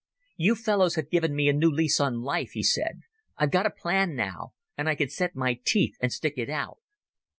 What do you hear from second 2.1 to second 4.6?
life," he said. "I've got a plan now,